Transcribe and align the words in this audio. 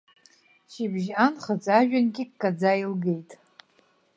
Шьыбжь 0.71 1.11
анхыҵ, 1.25 1.65
ажәҩангьы 1.77 2.23
ккаӡа 2.29 2.71
еилгеит. 2.77 3.29